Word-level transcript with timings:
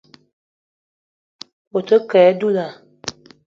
A 1.77 1.97
kə 2.09 2.17
á 2.29 2.31
dula 2.39 2.67